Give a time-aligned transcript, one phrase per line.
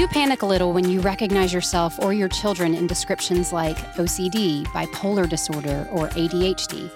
[0.00, 4.64] you panic a little when you recognize yourself or your children in descriptions like OCD,
[4.68, 6.90] bipolar disorder, or ADHD?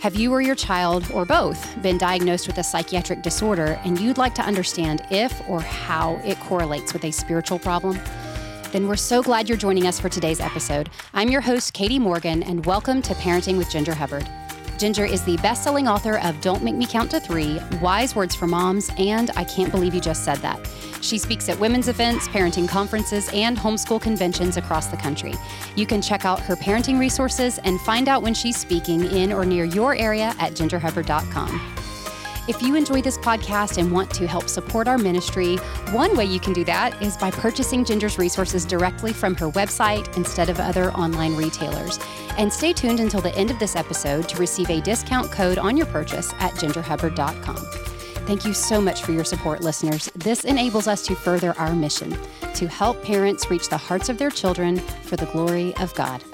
[0.00, 4.18] Have you or your child, or both, been diagnosed with a psychiatric disorder and you'd
[4.18, 7.96] like to understand if or how it correlates with a spiritual problem?
[8.72, 10.90] Then we're so glad you're joining us for today's episode.
[11.14, 14.28] I'm your host, Katy Morgan, and welcome to Parenting with Ginger Hubbard.
[14.78, 18.36] Ginger is the best selling author of Don't Make Me Count to Three, Wise Words
[18.36, 20.70] for Moms, and I Can't Believe You Just Said That.
[21.00, 25.34] She speaks at women's events, parenting conferences, and homeschool conventions across the country.
[25.74, 29.44] You can check out her parenting resources and find out when she's speaking in or
[29.44, 31.87] near your area at gingerhubbard.com.
[32.48, 35.56] If you enjoy this podcast and want to help support our ministry,
[35.92, 40.16] one way you can do that is by purchasing Ginger's resources directly from her website
[40.16, 41.98] instead of other online retailers.
[42.38, 45.76] And stay tuned until the end of this episode to receive a discount code on
[45.76, 47.56] your purchase at gingerhubbard.com.
[48.26, 50.10] Thank you so much for your support, listeners.
[50.14, 52.16] This enables us to further our mission
[52.54, 56.24] to help parents reach the hearts of their children for the glory of God.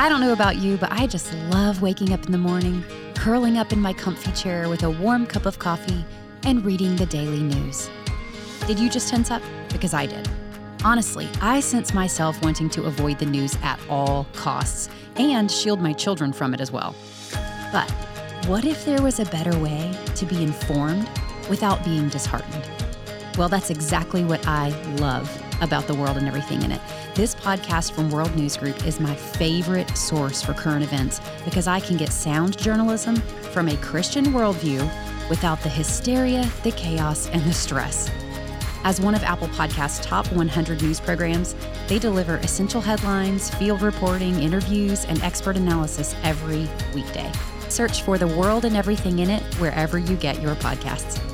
[0.00, 2.82] I don't know about you, but I just love waking up in the morning,
[3.14, 6.06] curling up in my comfy chair with a warm cup of coffee,
[6.44, 7.90] and reading the daily news.
[8.66, 9.42] Did you just tense up?
[9.68, 10.26] Because I did.
[10.86, 15.92] Honestly, I sense myself wanting to avoid the news at all costs and shield my
[15.92, 16.96] children from it as well.
[17.70, 17.90] But
[18.46, 21.10] what if there was a better way to be informed
[21.50, 22.66] without being disheartened?
[23.36, 25.28] Well, that's exactly what I love
[25.60, 26.80] about the world and everything in it.
[27.14, 31.80] This podcast from World News Group is my favorite source for current events because I
[31.80, 33.16] can get sound journalism
[33.52, 34.88] from a Christian worldview
[35.28, 38.10] without the hysteria, the chaos, and the stress.
[38.82, 41.54] As one of Apple Podcast's top 100 news programs,
[41.86, 47.30] they deliver essential headlines, field reporting, interviews, and expert analysis every weekday.
[47.68, 51.29] Search for The World and Everything in It wherever you get your podcasts.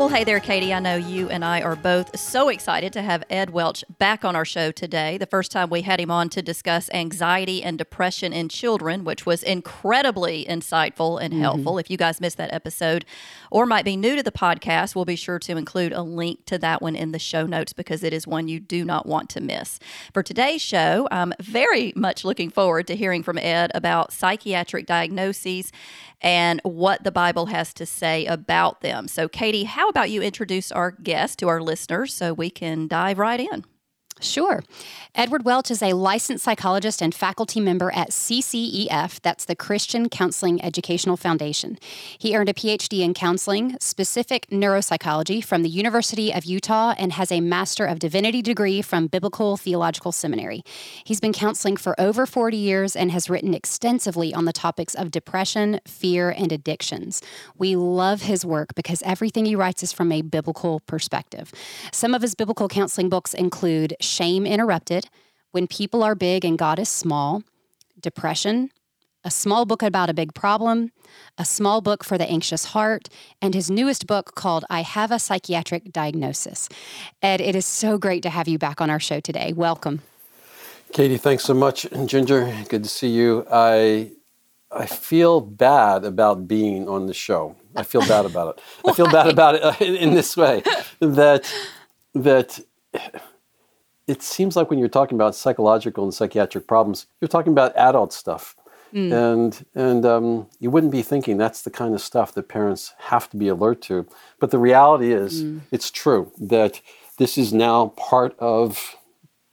[0.00, 0.72] Well, hey there, Katy.
[0.72, 4.34] I know you and I are both so excited to have Ed Welch back on
[4.34, 5.18] our show today.
[5.18, 9.26] The first time we had him on to discuss anxiety and depression in children, which
[9.26, 11.42] was incredibly insightful and mm-hmm.
[11.42, 11.76] helpful.
[11.76, 13.04] If you guys missed that episode
[13.50, 16.56] or might be new to the podcast, we'll be sure to include a link to
[16.56, 19.42] that one in the show notes because it is one you do not want to
[19.42, 19.78] miss.
[20.14, 25.72] For today's show, I'm very much looking forward to hearing from Ed about psychiatric diagnoses
[26.20, 29.08] and what the Bible has to say about them.
[29.08, 33.18] So, Katy, how about you introduce our guest to our listeners so we can dive
[33.18, 33.64] right in?
[34.20, 34.62] Sure.
[35.14, 40.62] Edward Welch is a licensed psychologist and faculty member at CCEF, that's the Christian Counseling
[40.62, 41.78] Educational Foundation.
[42.16, 47.32] He earned a PhD in counseling, specific neuropsychology from the University of Utah, and has
[47.32, 50.62] a Master of Divinity degree from Biblical Theological Seminary.
[51.02, 55.10] He's been counseling for over 40 years and has written extensively on the topics of
[55.10, 57.20] depression, fear, and addictions.
[57.58, 61.52] We love his work because everything he writes is from a biblical perspective.
[61.90, 65.08] Some of his biblical counseling books include Shame Interrupted,
[65.52, 67.44] When People Are Big and God is Small,
[68.00, 68.70] Depression,
[69.22, 70.90] a small book about a big problem,
[71.38, 73.08] a small book for the anxious heart,
[73.40, 76.68] and his newest book called I Have a Psychiatric Diagnosis.
[77.22, 79.52] Ed, it is so great to have you back on our show today.
[79.54, 80.02] Welcome.
[80.92, 81.86] Katy, thanks so much.
[82.06, 83.46] Ginger, good to see you.
[83.50, 84.10] I
[84.72, 87.54] I feel bad about being on the show.
[87.76, 88.64] I feel bad about it.
[88.84, 90.62] I feel bad about it uh, in, in this way
[91.00, 91.52] that
[92.14, 92.58] that
[94.10, 98.12] it seems like when you're talking about psychological and psychiatric problems, you're talking about adult
[98.12, 98.56] stuff.
[98.92, 99.12] Mm.
[99.12, 103.30] And and um, you wouldn't be thinking that's the kind of stuff that parents have
[103.30, 104.04] to be alert to.
[104.40, 105.60] But the reality is, mm.
[105.70, 106.80] it's true that
[107.18, 108.96] this is now part of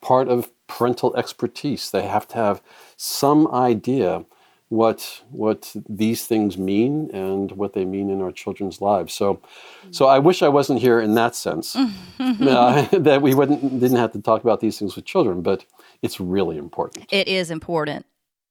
[0.02, 1.92] part of parental expertise.
[1.92, 2.64] They have to have
[2.96, 4.26] some idea
[4.70, 9.14] what what these things mean and what they mean in our children's lives.
[9.14, 9.42] So,
[9.92, 11.76] so I wish I wasn't here in that sense,
[12.20, 15.66] uh, that we wouldn't didn't have to talk about these things with children, but
[16.02, 17.06] it's really important.
[17.12, 18.06] It is important.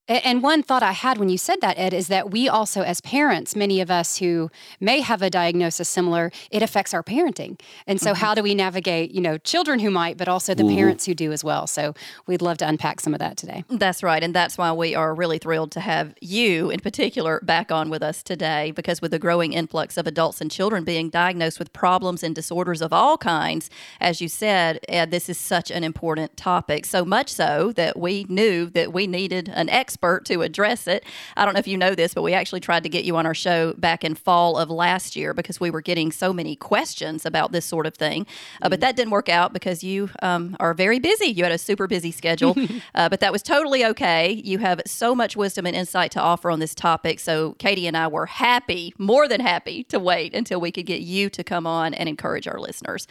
[0.08, 3.00] And one thought I had when you said that, Ed, is that we also, as
[3.00, 7.58] parents, many of us who may have a diagnosis similar, it affects our parenting.
[7.88, 8.20] And so, mm-hmm.
[8.20, 10.76] how do we navigate, you know, children who might, but also the mm-hmm.
[10.76, 11.66] parents who do as well?
[11.66, 11.92] So,
[12.24, 13.64] we'd love to unpack some of that today.
[13.68, 14.22] That's right.
[14.22, 18.02] And that's why we are really thrilled to have you, in particular, back on with
[18.04, 22.22] us today, because with the growing influx of adults and children being diagnosed with problems
[22.22, 23.70] and disorders of all kinds,
[24.00, 26.84] as you said, Ed, this is such an important topic.
[26.84, 31.04] So much so that we knew that we needed an expert expert to address it.
[31.38, 33.24] I don't know if you know this, but we actually tried to get you on
[33.24, 37.24] our show back in fall of last year because we were getting so many questions
[37.24, 38.26] about this sort of thing.
[38.60, 41.28] Uh, but that didn't work out because you um, are very busy.
[41.28, 42.54] You had a super busy schedule,
[42.94, 44.32] uh, but that was totally okay.
[44.44, 47.18] You have so much wisdom and insight to offer on this topic.
[47.18, 51.00] So Katy and I were happy, more than happy, to wait until we could get
[51.00, 53.06] you to come on and encourage our listeners.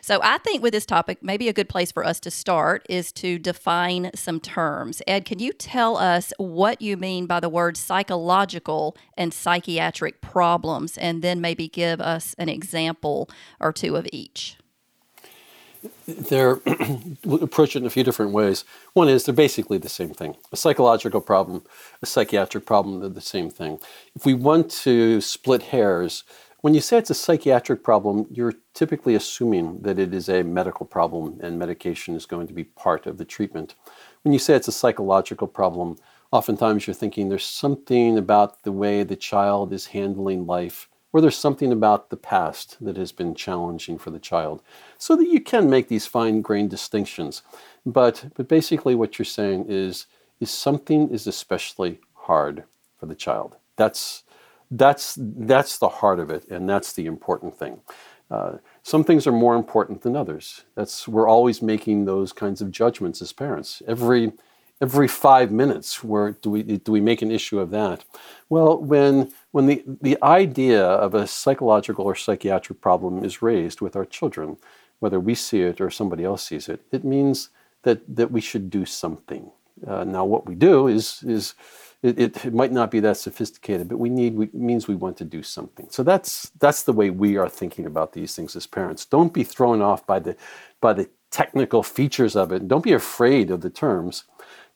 [0.00, 3.12] So I think with this topic, maybe a good place for us to start is
[3.12, 5.02] to define some terms.
[5.06, 10.96] Ed, can you tell us what you mean by the word psychological and psychiatric problems,
[10.98, 13.28] and then maybe give us an example
[13.58, 14.56] or two of each?
[16.06, 16.60] They're
[17.24, 18.64] approached in a few different ways.
[18.92, 20.36] One is they're basically the same thing.
[20.52, 21.62] A psychological problem,
[22.02, 23.78] a psychiatric problem, they're the same thing.
[24.14, 26.24] If we want to split hairs,
[26.60, 30.84] when you say it's a psychiatric problem, you're typically assuming that it is a medical
[30.84, 33.74] problem and medication is going to be part of the treatment.
[34.22, 35.96] When you say it's a psychological problem,
[36.32, 41.36] oftentimes you're thinking there's something about the way the child is handling life, or there's
[41.36, 44.62] something about the past that has been challenging for the child.
[44.96, 47.42] So that you can make these fine grained distinctions.
[47.84, 50.06] But, but basically, what you're saying is,
[50.38, 52.64] is something is especially hard
[52.98, 53.56] for the child.
[53.76, 54.22] That's,
[54.70, 57.80] that's, that's the heart of it, and that's the important thing.
[58.30, 60.62] Uh, some things are more important than others.
[60.76, 63.82] That's we're always making those kinds of judgments as parents.
[63.88, 64.32] Every
[64.80, 68.04] every five minutes, where do we do we make an issue of that?
[68.48, 73.96] Well, when when the, the idea of a psychological or psychiatric problem is raised with
[73.96, 74.56] our children,
[75.00, 77.50] whether we see it or somebody else sees it, it means
[77.82, 79.50] that that we should do something.
[79.86, 81.54] Uh, now, what we do is is
[82.02, 85.18] it, it, it, might not be that sophisticated, but we need we, means we want
[85.18, 85.86] to do something.
[85.90, 89.04] So that's that's the way we are thinking about these things as parents.
[89.04, 90.36] Don't be thrown off by the
[90.80, 92.66] by the technical features of it.
[92.66, 94.24] Don't be afraid of the terms.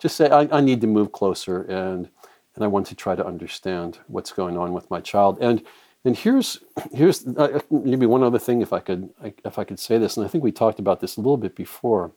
[0.05, 2.11] Just say I, I need to move closer and
[2.55, 5.39] and I want to try to understand what's going on with my child.
[5.41, 5.65] And
[6.05, 6.61] and here's
[6.93, 9.09] here's uh, maybe one other thing if I could
[9.47, 11.57] if I could say this, and I think we talked about this a little bit
[11.57, 12.13] before.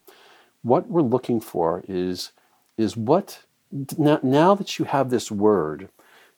[0.63, 2.33] What we're looking for is
[2.77, 3.39] is what
[3.97, 5.87] now, now that you have this word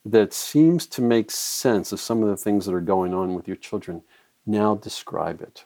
[0.06, 3.48] that seems to make sense of some of the things that are going on with
[3.48, 4.04] your children,
[4.46, 5.66] now describe it.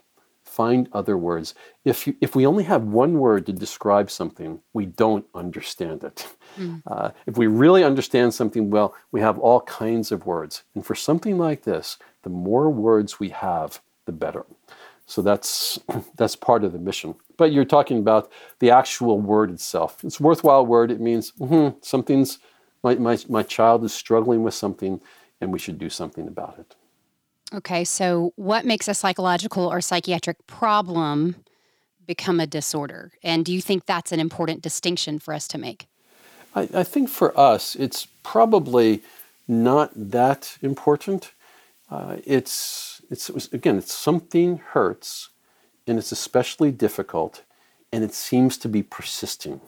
[0.54, 1.56] Find other words.
[1.84, 6.28] If, you, if we only have one word to describe something, we don't understand it.
[6.58, 6.84] Mm.
[6.88, 10.62] Uh, if we really understand something well, we have all kinds of words.
[10.76, 14.46] And for something like this, the more words we have, the better.
[15.08, 15.80] So that's
[16.18, 17.16] that's part of the mission.
[17.36, 20.04] But you're talking about the actual word itself.
[20.04, 20.92] It's a worthwhile word.
[20.92, 22.38] It means mm-hmm, something's
[22.84, 25.02] my, my my child is struggling with something,
[25.42, 26.76] and we should do something about it.
[27.54, 31.36] Okay, so what makes a psychological or psychiatric problem
[32.08, 33.12] become a disorder?
[33.22, 35.88] And do you think that's an important distinction for us to make?
[36.56, 39.04] I, I think for us, it's probably
[39.48, 41.32] not that important.
[41.92, 45.30] Uh, it's it's again, it's something hurts,
[45.86, 47.44] and it's especially difficult,
[47.92, 49.62] and it seems to be persisting.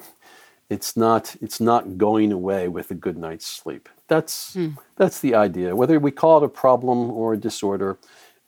[0.70, 3.88] It's not it's not going away with a good night's sleep.
[4.08, 4.78] That's mm.
[4.96, 5.76] that's the idea.
[5.76, 8.00] Whether we call it a problem or a disorder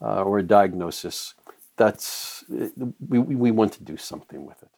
[0.01, 1.35] uh, or a diagnosis,
[1.75, 4.69] that's we we want to do something with it.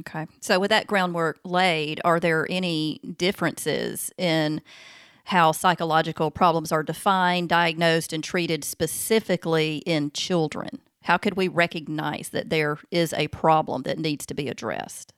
[0.00, 0.26] Okay.
[0.40, 4.62] So with that groundwork laid, are there any differences in
[5.24, 10.80] how psychological problems are defined, diagnosed, and treated specifically in children?
[11.04, 15.12] How could we recognize that there is a problem that needs to be addressed?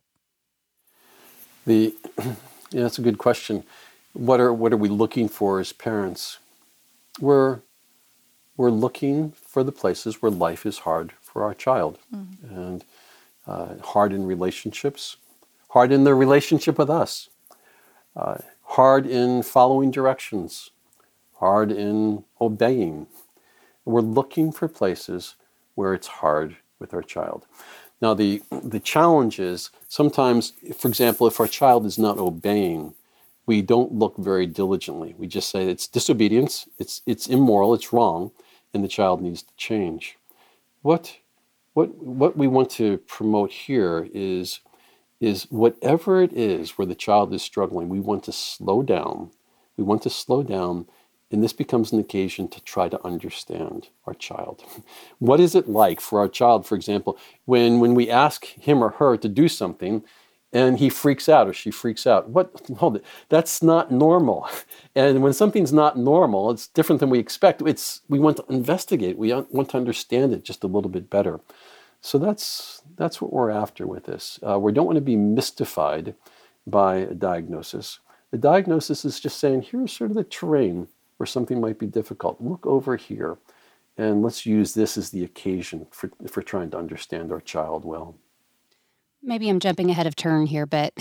[1.66, 2.34] The yeah,
[2.70, 3.64] that's a good question.
[4.12, 6.38] What are what are we looking for as parents?
[7.20, 7.60] We're
[8.56, 12.54] we're looking for the places where life is hard for our child, mm-hmm.
[12.54, 12.84] and
[13.46, 15.16] uh, hard in relationships,
[15.70, 17.28] hard in their relationship with us.
[18.14, 20.70] Uh, hard in following directions,
[21.34, 23.06] hard in obeying.
[23.84, 25.34] We're looking for places
[25.74, 27.46] where it's hard with our child.
[28.00, 32.94] Now, the, the challenge is sometimes, for example, if our child is not obeying,
[33.46, 35.14] we don't look very diligently.
[35.16, 38.32] We just say it's disobedience, it's, it's immoral, it's wrong,
[38.74, 40.18] and the child needs to change.
[40.82, 41.16] What,
[41.74, 44.60] what, what we want to promote here is
[45.20, 49.30] is whatever it is where the child is struggling, we want to slow down.
[49.76, 50.86] We want to slow down,
[51.30, 54.62] and this becomes an occasion to try to understand our child.
[55.18, 58.90] what is it like for our child, for example, when, when we ask him or
[58.90, 60.04] her to do something
[60.52, 62.30] and he freaks out or she freaks out?
[62.30, 62.52] What?
[62.78, 63.04] Hold it.
[63.28, 64.48] That's not normal.
[64.94, 67.60] And when something's not normal, it's different than we expect.
[67.60, 71.38] It's, we want to investigate, we want to understand it just a little bit better.
[72.00, 74.38] So that's, that's what we're after with this.
[74.42, 76.14] Uh, we don't want to be mystified
[76.66, 77.98] by a diagnosis.
[78.30, 82.40] The diagnosis is just saying, here's sort of the terrain where something might be difficult.
[82.40, 83.38] Look over here,
[83.96, 88.16] and let's use this as the occasion for, for trying to understand our child well.
[89.22, 90.92] Maybe I'm jumping ahead of turn here, but,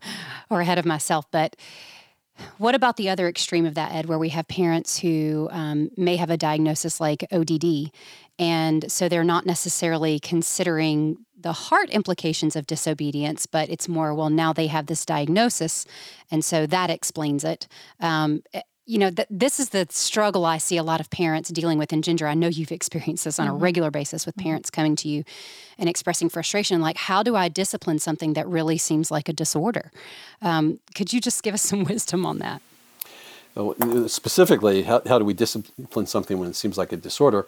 [0.50, 1.56] or ahead of myself, but
[2.58, 6.16] what about the other extreme of that, Ed, where we have parents who um, may
[6.16, 7.90] have a diagnosis like ODD,
[8.38, 14.30] and so they're not necessarily considering the heart implications of disobedience, but it's more, well,
[14.30, 15.86] now they have this diagnosis,
[16.30, 17.66] and so that explains it.
[18.00, 18.42] Um,
[18.90, 21.92] you know, th- this is the struggle I see a lot of parents dealing with
[21.92, 22.26] in Ginger.
[22.26, 23.54] I know you've experienced this on mm-hmm.
[23.54, 24.48] a regular basis with mm-hmm.
[24.48, 25.22] parents coming to you
[25.78, 26.80] and expressing frustration.
[26.80, 29.92] Like, how do I discipline something that really seems like a disorder?
[30.42, 32.62] Um, could you just give us some wisdom on that?
[33.56, 37.46] Uh, specifically, how, how do we discipline something when it seems like a disorder?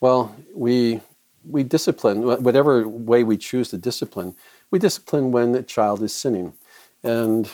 [0.00, 1.02] Well, we
[1.48, 4.34] we discipline whatever way we choose to discipline.
[4.70, 6.52] We discipline when the child is sinning,
[7.02, 7.50] and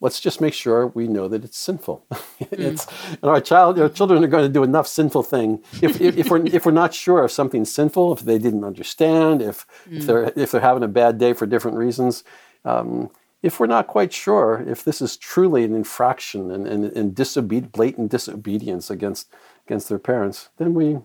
[0.00, 2.04] let's just make sure we know that it's sinful.
[2.50, 5.62] it's, and our child, our children are going to do enough sinful thing.
[5.82, 9.42] If, if, if, we're, if we're not sure if something's sinful, if they didn't understand,
[9.42, 9.98] if, mm.
[9.98, 12.22] if, they're, if they're having a bad day for different reasons,
[12.64, 13.10] um,
[13.42, 17.72] if we're not quite sure if this is truly an infraction and, and, and disobed-
[17.72, 19.32] blatant disobedience against,
[19.66, 20.98] against their parents, then we,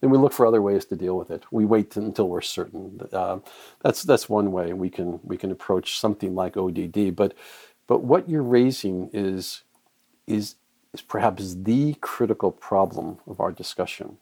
[0.00, 1.44] then we look for other ways to deal with it.
[1.50, 3.00] We wait until we're certain.
[3.12, 3.38] Uh,
[3.82, 7.14] that's, that's one way we can, we can approach something like ODD.
[7.14, 7.34] But
[7.88, 9.64] but what you're raising is,
[10.28, 10.54] is,
[10.94, 14.18] is perhaps the critical problem of our discussion.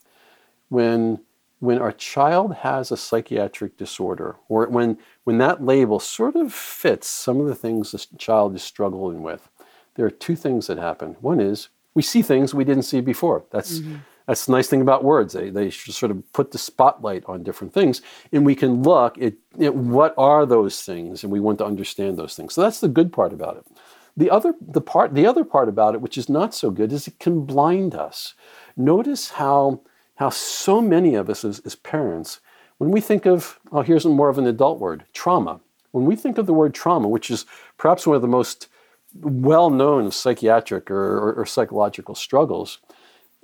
[0.71, 1.21] When,
[1.59, 7.07] when our child has a psychiatric disorder, or when, when that label sort of fits
[7.09, 9.51] some of the things this child is struggling with,
[9.97, 11.17] there are two things that happen.
[11.21, 13.45] One is we see things we didn't see before.
[13.51, 13.97] That's, mm-hmm.
[14.27, 15.33] That's the nice thing about words.
[15.33, 18.03] They, they sort of put the spotlight on different things,
[18.33, 22.17] and we can look at, at what are those things, and we want to understand
[22.17, 22.55] those things.
[22.55, 23.67] So that's the good part about it.
[24.17, 27.07] The other, the, part, the other part about it, which is not so good, is
[27.07, 28.35] it can blind us.
[28.77, 29.83] Notice how,
[30.17, 32.41] how so many of us as, as parents,
[32.79, 35.61] when we think of, oh, here's more of an adult word, trauma.
[35.93, 37.47] When we think of the word trauma, which is
[37.79, 38.69] perhaps one of the most
[39.15, 42.79] well known psychiatric or, or, or psychological struggles,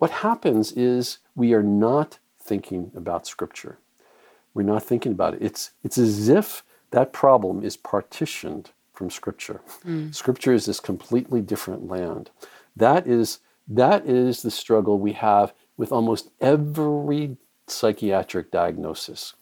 [0.03, 3.79] what happens is we are not thinking about Scripture.
[4.53, 5.43] We're not thinking about it.
[5.43, 9.61] It's, it's as if that problem is partitioned from Scripture.
[9.87, 10.13] Mm.
[10.13, 12.31] Scripture is this completely different land.
[12.75, 17.37] That is, that is the struggle we have with almost every
[17.69, 19.35] psychiatric diagnosis.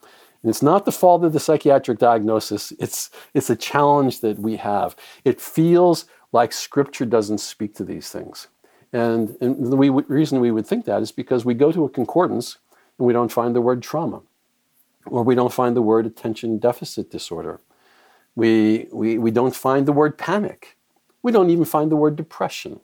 [0.42, 4.56] And it's not the fault of the psychiatric diagnosis, it's, it's a challenge that we
[4.56, 4.94] have.
[5.24, 8.48] It feels like Scripture doesn't speak to these things.
[8.92, 11.88] And, and the we, reason we would think that is because we go to a
[11.88, 12.58] concordance
[12.98, 14.22] and we don't find the word trauma,
[15.06, 17.60] or we don't find the word attention deficit disorder.
[18.34, 20.76] We, we, we don't find the word panic.
[21.22, 22.80] We don't even find the word depression.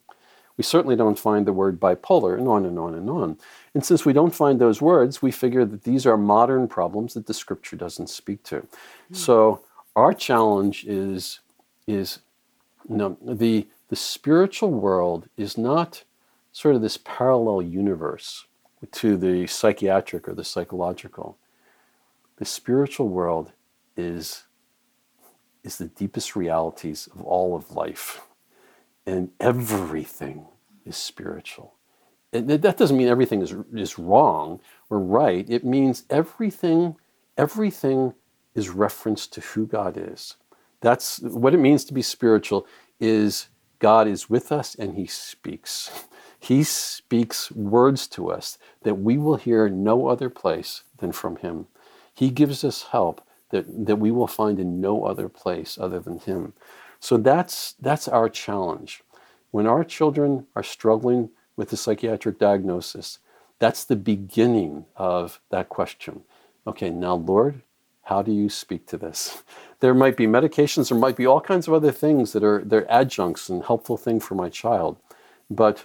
[0.57, 3.39] We certainly don't find the word bipolar, and on and on and on.
[3.75, 7.27] And since we don't find those words, we figure that these are modern problems that
[7.27, 8.57] the scripture doesn't speak to.
[8.57, 9.15] Mm-hmm.
[9.15, 9.61] So
[9.95, 11.41] our challenge is,
[11.87, 12.21] is
[12.89, 16.05] no, the, the spiritual world is not
[16.53, 18.47] sort of this parallel universe
[18.93, 21.39] to the psychiatric or the psychological.
[22.37, 23.53] The spiritual world
[23.97, 24.45] is,
[25.63, 28.23] is the deepest realities of all of life.
[29.07, 30.47] And everything
[30.85, 31.75] is spiritual.
[32.33, 35.49] And that doesn't mean everything is, is wrong or right.
[35.49, 36.97] It means everything,
[37.39, 38.15] everything
[38.55, 40.37] is reference to who God is.
[40.81, 42.67] That's what it means to be spiritual
[42.99, 46.07] is God is with us and he speaks.
[46.39, 51.67] He speaks words to us that we will hear no other place than from him.
[52.15, 56.21] He gives us help that, that we will find in no other place other than
[56.21, 56.55] him.
[57.01, 59.03] So that's that's our challenge.
[59.53, 63.21] When our children are struggling with a psychiatric diagnosis,
[63.59, 66.23] that's the beginning of that question.
[66.67, 67.63] Okay, now Lord,
[68.07, 69.43] how do you speak to this?
[69.81, 72.91] There might be medications, there might be all kinds of other things that are they're
[72.91, 74.97] adjuncts and helpful thing for my child.
[75.51, 75.85] But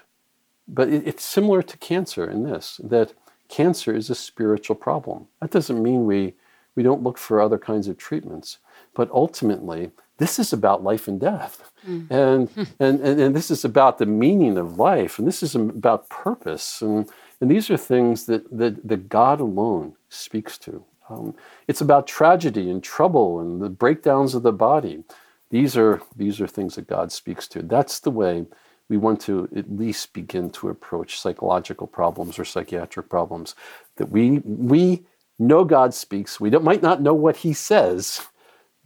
[0.66, 3.14] but it, it's similar to cancer in this, that
[3.50, 5.28] cancer is a spiritual problem.
[5.42, 6.36] That doesn't mean we
[6.76, 8.60] we don't look for other kinds of treatments.
[8.94, 11.72] But ultimately, this is about life and death.
[11.88, 12.12] Mm.
[12.12, 16.10] And, and, and, and this is about the meaning of life, and this is about
[16.10, 16.82] purpose.
[16.82, 17.10] And,
[17.40, 20.86] and these are things that, that, that God alone speaks to.
[21.12, 21.36] Um,
[21.68, 25.04] it's about tragedy and trouble and the breakdowns of the body.
[25.50, 27.62] These are, these are things that God speaks to.
[27.62, 28.46] That's the way
[28.88, 33.56] we want to at least begin to approach psychological problems or psychiatric problems.
[33.98, 35.04] That we, we
[35.40, 36.40] know God speaks.
[36.40, 38.28] We might not know what He says,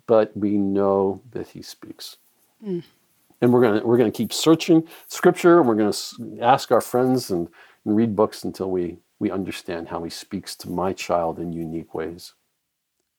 [0.08, 2.18] but we know that He speaks.
[2.66, 2.84] Mm.
[3.42, 6.82] And we're going to we're to keep searching Scripture, and we're going to ask our
[6.82, 7.48] friends and,
[7.84, 11.94] and read books until we we understand how He speaks to my child in unique
[11.94, 12.34] ways.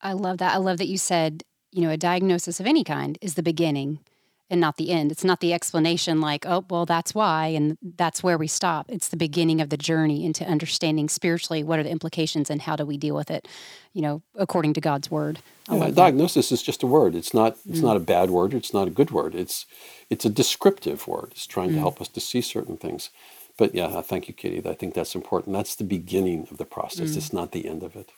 [0.02, 0.54] I love that.
[0.54, 4.00] I love that you said, you know, a diagnosis of any kind is the beginning
[4.48, 5.10] and not the end.
[5.10, 8.86] It's not the explanation like, oh, well, that's why, and that's where we stop.
[8.88, 12.76] It's the beginning of the journey into understanding spiritually what are the implications and how
[12.76, 13.48] do we deal with it,
[13.92, 15.40] you know, according to God's word.
[15.70, 17.16] Yeah, diagnosis is just a word.
[17.16, 17.56] It's not.
[17.68, 17.84] It's mm.
[17.84, 18.54] not a bad word.
[18.54, 19.34] It's not a good word.
[19.34, 19.66] It's
[20.08, 21.30] it's a descriptive word.
[21.32, 21.74] It's trying mm.
[21.74, 23.10] to help us to see certain things.
[23.56, 24.68] But yeah, thank you, Katy.
[24.68, 25.54] I think that's important.
[25.54, 27.10] That's the beginning of the process.
[27.10, 27.16] Mm.
[27.16, 28.10] It's not the end of it.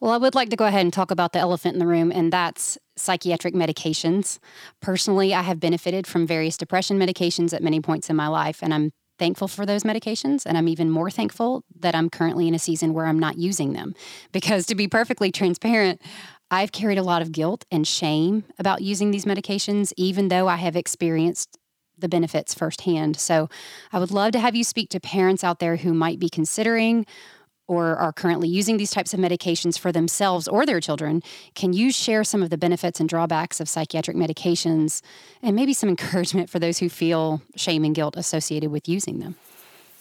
[0.00, 2.12] Well, I would like to go ahead and talk about the elephant in the room,
[2.12, 4.38] and that's psychiatric medications.
[4.80, 8.74] Personally, I have benefited from various depression medications at many points in my life, and
[8.74, 10.44] I'm thankful for those medications.
[10.44, 13.72] And I'm even more thankful that I'm currently in a season where I'm not using
[13.72, 13.94] them.
[14.32, 16.02] Because to be perfectly transparent,
[16.50, 20.56] I've carried a lot of guilt and shame about using these medications, even though I
[20.56, 21.58] have experienced
[21.98, 23.16] the benefits firsthand.
[23.16, 23.48] So
[23.92, 27.06] I would love to have you speak to parents out there who might be considering
[27.68, 31.22] or are currently using these types of medications for themselves or their children,
[31.54, 35.02] can you share some of the benefits and drawbacks of psychiatric medications
[35.42, 39.34] and maybe some encouragement for those who feel shame and guilt associated with using them?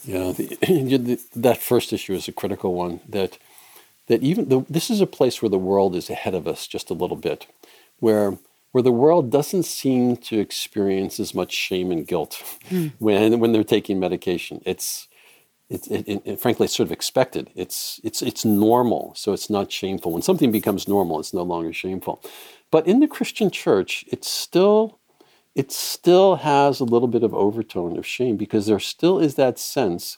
[0.04, 3.00] Yeah, the, that first issue is a critical one.
[3.10, 3.40] That
[4.08, 6.92] that even the, this is a place where the world is ahead of us just
[6.92, 7.48] a little bit,
[7.98, 8.38] where
[8.76, 12.92] where the world doesn't seem to experience as much shame and guilt mm.
[13.00, 14.62] when when they're taking medication.
[14.66, 15.08] It's
[15.70, 17.50] it, it, it, frankly, it's sort of expected.
[17.56, 20.12] It's, it's, it's normal, so it's not shameful.
[20.12, 22.22] When something becomes normal, it's no longer shameful.
[22.70, 25.00] But in the Christian church, it's still,
[25.56, 29.58] it still has a little bit of overtone of shame because there still is that
[29.58, 30.18] sense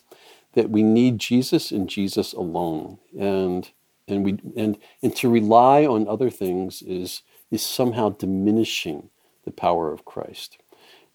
[0.53, 2.97] that we need Jesus and Jesus alone.
[3.17, 3.69] And,
[4.07, 9.09] and, we, and, and to rely on other things is, is somehow diminishing
[9.45, 10.57] the power of Christ.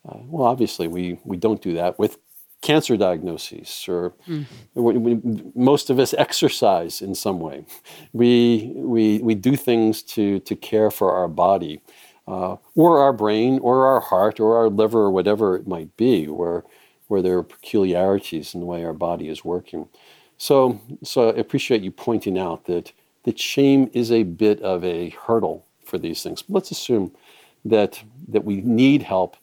[0.09, 2.19] Uh, well, obviously, we, we don't do that with
[2.61, 4.47] cancer diagnoses, or mm.
[4.75, 5.21] we, we,
[5.55, 7.65] most of us exercise in some way.
[8.13, 11.83] We, we, we do things to, to care for our body,
[12.27, 16.27] uh, or our brain, or our heart, or our liver, or whatever it might be,
[16.29, 16.65] where,
[17.09, 19.89] where there are peculiarities in the way our body is working.
[20.39, 22.93] So, so I appreciate you pointing out that,
[23.25, 26.41] that shame is a bit of a hurdle for these things.
[26.41, 27.13] But let's assume
[27.67, 29.37] that, that we need help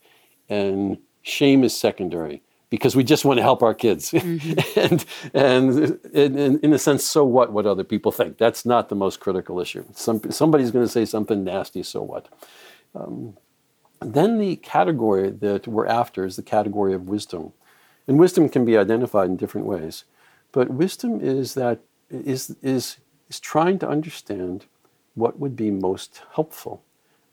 [0.50, 4.12] and shame is secondary because we just want to help our kids.
[4.20, 4.88] Mm-hmm.
[5.36, 8.38] and, and, and, in a sense, so what what other people think?
[8.40, 9.86] That's not the most critical issue.
[9.94, 12.28] Some, somebody's going to say something nasty, so what?
[12.96, 13.38] Um,
[14.02, 17.54] then the category that we're after is the category of wisdom.
[18.08, 20.06] And wisdom can be identified in different ways.
[20.52, 22.98] But wisdom is that is, is,
[23.30, 24.66] is trying to understand
[25.20, 26.84] what would be most helpful,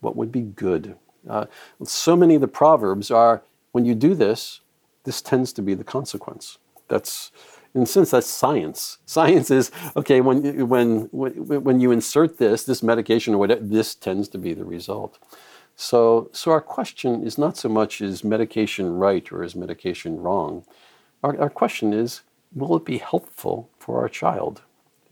[0.01, 0.96] what would be good.
[1.29, 1.46] Uh,
[1.85, 4.61] so many of the proverbs are when you do this,
[5.05, 6.59] this tends to be the consequence.
[6.88, 7.31] That's,
[7.75, 8.99] in a sense, that's science.
[9.07, 13.61] Science is okay when when when you insert this this medication or whatever.
[13.62, 15.18] This tends to be the result.
[15.77, 20.64] So so our question is not so much is medication right or is medication wrong.
[21.22, 22.22] Our, our question is
[22.55, 24.62] will it be helpful for our child,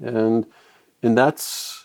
[0.01, 0.47] and
[1.03, 1.84] and that's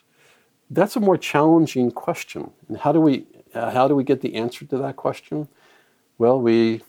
[0.70, 2.52] that's a more challenging question.
[2.68, 5.48] And how do we uh, how do we get the answer to that question?
[6.18, 6.82] Well, we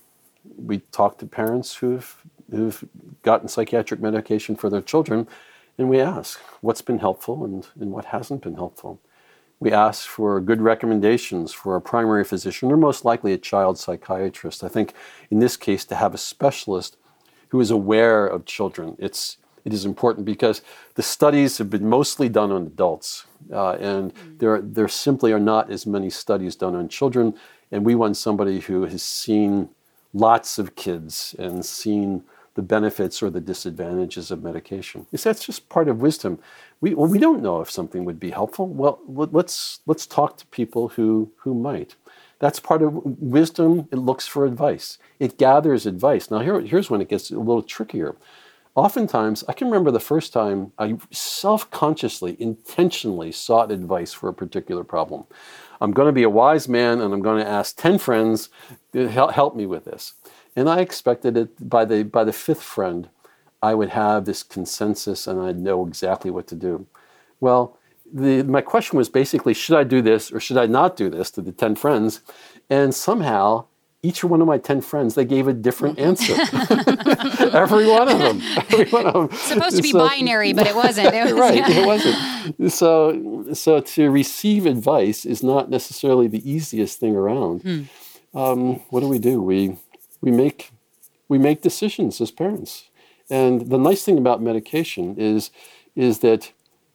[0.57, 2.15] we talk to parents who've,
[2.49, 2.83] who've
[3.21, 5.27] gotten psychiatric medication for their children,
[5.77, 8.99] and we ask what's been helpful and, and what hasn't been helpful.
[9.59, 14.63] We ask for good recommendations for a primary physician or most likely a child psychiatrist.
[14.63, 14.93] I think
[15.29, 16.97] in this case, to have a specialist
[17.49, 18.95] who is aware of children.
[18.97, 20.61] It's, it is important because
[20.95, 24.39] the studies have been mostly done on adults, uh, and mm.
[24.39, 27.33] there, there simply are not as many studies done on children.
[27.71, 29.69] And we want somebody who has seen
[30.13, 32.23] lots of kids and seen
[32.55, 35.07] the benefits or the disadvantages of medication.
[35.11, 36.37] Yes, that's just part of wisdom.
[36.81, 38.67] We, well, we don't know if something would be helpful.
[38.67, 41.95] Well, let's, let's talk to people who, who might.
[42.39, 43.87] That's part of wisdom.
[43.91, 46.29] It looks for advice, it gathers advice.
[46.29, 48.15] Now, here, here's when it gets a little trickier.
[48.75, 54.33] Oftentimes, I can remember the first time I self consciously, intentionally sought advice for a
[54.33, 55.25] particular problem.
[55.81, 58.49] I'm going to be a wise man and I'm going to ask 10 friends
[58.93, 60.13] to help me with this.
[60.55, 63.09] And I expected it by the, by the fifth friend,
[63.61, 66.87] I would have this consensus and I'd know exactly what to do.
[67.39, 67.77] Well,
[68.13, 71.31] the, my question was basically should I do this or should I not do this
[71.31, 72.21] to the 10 friends?
[72.69, 73.65] And somehow
[74.03, 76.33] each one of my 10 friends, they gave a different answer.
[77.53, 78.41] every one of them.
[78.71, 79.37] Every one of them.
[79.37, 81.13] Supposed to be so, binary, but it wasn't.
[81.13, 82.71] It was, right, it wasn't.
[82.71, 87.61] So, so to receive advice is not necessarily the easiest thing around.
[87.61, 87.81] Hmm.
[88.37, 89.41] um, what do we do?
[89.41, 89.77] We
[90.21, 90.71] we make
[91.27, 92.89] we make decisions as parents.
[93.29, 95.51] And the nice thing about medication is
[95.95, 96.51] is that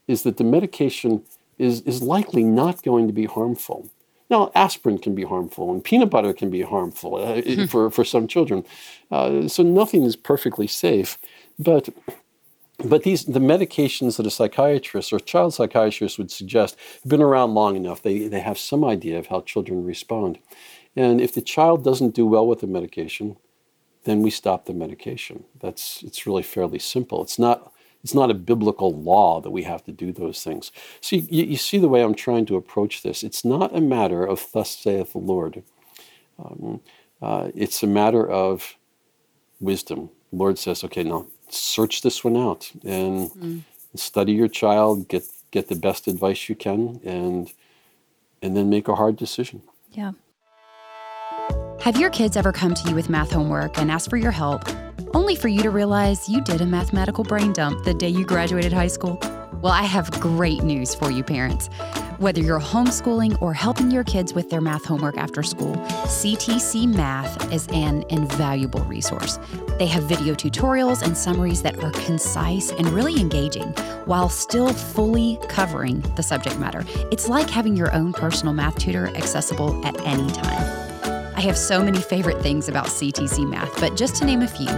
[0.08, 1.22] is that the medication
[1.58, 3.90] is is likely not going to be harmful.
[4.28, 7.66] Now, aspirin can be harmful, and peanut butter can be harmful uh, mm-hmm.
[7.66, 8.64] for, for some children.
[9.10, 11.18] Uh, so nothing is perfectly safe.
[11.58, 11.88] But
[12.84, 17.54] but these the medications that a psychiatrist or child psychiatrist would suggest have been around
[17.54, 18.02] long enough.
[18.02, 20.38] They they have some idea of how children respond.
[20.94, 23.36] And if the child doesn't do well with the medication,
[24.04, 25.44] then we stop the medication.
[25.60, 27.22] That's it's really fairly simple.
[27.22, 27.72] It's not
[28.06, 30.70] it's not a biblical law that we have to do those things.
[31.00, 33.24] So you, you see the way I'm trying to approach this.
[33.24, 35.64] It's not a matter of thus saith the Lord.
[36.38, 36.82] Um,
[37.20, 38.76] uh, it's a matter of
[39.58, 40.10] wisdom.
[40.30, 43.62] The Lord says, okay, now search this one out and mm.
[43.96, 47.52] study your child, get get the best advice you can, and
[48.40, 49.62] and then make a hard decision.
[49.90, 50.12] Yeah.
[51.80, 54.62] Have your kids ever come to you with math homework and asked for your help,
[55.16, 58.70] only for you to realize you did a mathematical brain dump the day you graduated
[58.70, 59.18] high school?
[59.62, 61.68] Well, I have great news for you, parents.
[62.18, 65.74] Whether you're homeschooling or helping your kids with their math homework after school,
[66.04, 69.38] CTC Math is an invaluable resource.
[69.78, 73.68] They have video tutorials and summaries that are concise and really engaging
[74.04, 76.84] while still fully covering the subject matter.
[77.10, 80.86] It's like having your own personal math tutor accessible at any time.
[81.36, 84.68] I have so many favorite things about CTC Math, but just to name a few,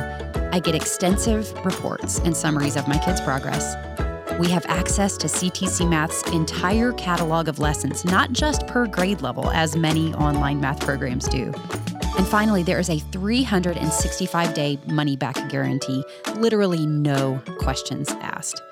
[0.53, 3.77] I get extensive reports and summaries of my kids' progress.
[4.39, 9.51] We have access to CTC Math's entire catalog of lessons, not just per grade level,
[9.51, 11.53] as many online math programs do.
[12.17, 16.05] And finally, there is a 365 day money back guarantee,
[16.37, 18.63] literally no questions asked.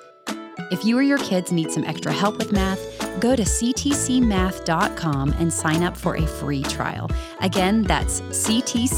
[0.71, 2.79] If you or your kids need some extra help with math,
[3.19, 7.09] go to ctcmath.com and sign up for a free trial.
[7.39, 8.97] Again, that's ctcmath.com.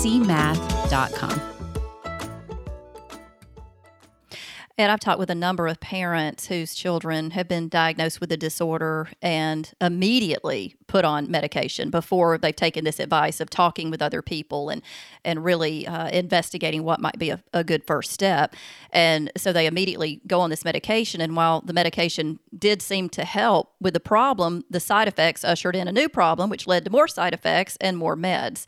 [4.80, 8.38] And I've talked with a number of parents whose children have been diagnosed with a
[8.38, 14.22] disorder and immediately put on medication before they've taken this advice of talking with other
[14.22, 14.82] people and
[15.26, 18.56] and really uh, investigating what might be a, a good first step.
[18.92, 21.20] And so they immediately go on this medication.
[21.20, 25.76] And while the medication did seem to help with the problem, the side effects ushered
[25.76, 28.66] in a new problem, which led to more side effects and more meds.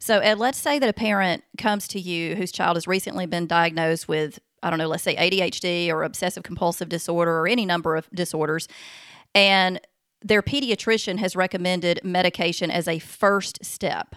[0.00, 3.46] So, Ed, let's say that a parent comes to you whose child has recently been
[3.46, 7.96] diagnosed with I don't know, let's say ADHD or obsessive compulsive disorder or any number
[7.96, 8.68] of disorders.
[9.34, 9.80] And
[10.20, 14.14] their pediatrician has recommended medication as a first step.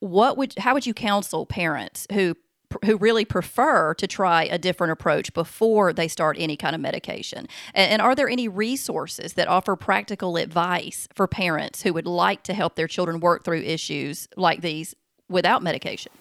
[0.00, 2.36] What would how would you counsel parents who
[2.84, 7.46] who really prefer to try a different approach before they start any kind of medication?
[7.72, 12.54] And, are there any resources that offer practical advice for parents who would like to
[12.54, 14.94] help their children work through issues like these
[15.28, 16.12] without medication?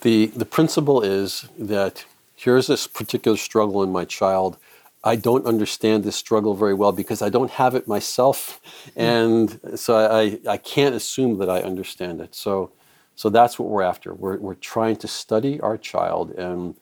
[0.00, 2.06] The, the principle is that
[2.40, 4.56] here's this particular struggle in my child.
[5.04, 8.60] I don't understand this struggle very well because I don't have it myself.
[8.94, 9.00] Hmm.
[9.00, 12.34] And so I, I can't assume that I understand it.
[12.34, 12.72] So,
[13.14, 14.14] so that's what we're after.
[14.14, 16.30] We're, we're trying to study our child.
[16.32, 16.76] And,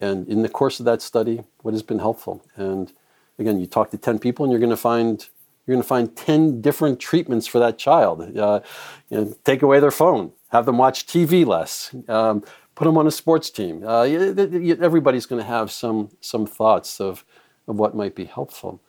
[0.00, 2.44] and in the course of that study, what has been helpful?
[2.56, 2.92] And
[3.38, 5.28] again, you talk to 10 people and you're going to find
[5.66, 8.36] you're going to find 10 different treatments for that child.
[8.36, 8.60] Uh,
[9.08, 12.44] you know, take away their phone, have them watch TV less, um,
[12.74, 13.84] put them on a sports team.
[13.86, 17.24] Uh, everybody's going to have some some thoughts of
[17.66, 18.80] of what might be helpful.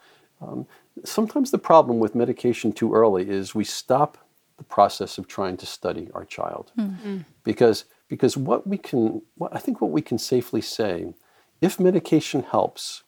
[0.42, 0.68] Um,
[1.04, 4.18] sometimes the problem with medication too early is we stop
[4.58, 7.20] the process of trying to study our child mm-hmm.
[7.44, 11.14] because because what we can what, I think what we can safely say
[11.62, 13.04] if medication helps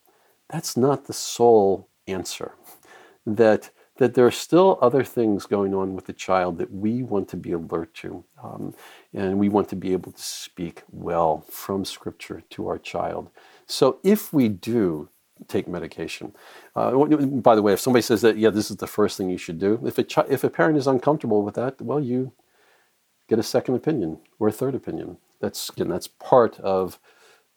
[0.50, 2.54] that's not the sole answer
[3.26, 7.28] that that there are still other things going on with the child that we want
[7.30, 8.24] to be alert to.
[8.44, 8.74] Um,
[9.14, 13.30] and we want to be able to speak well from Scripture to our child.
[13.66, 15.10] So if we do
[15.48, 16.34] take medication,
[16.76, 19.38] uh, by the way, if somebody says that, yeah, this is the first thing you
[19.38, 22.32] should do, if a, chi- if a parent is uncomfortable with that, well, you
[23.28, 25.18] get a second opinion or a third opinion.
[25.40, 27.00] That's, again, that's part of,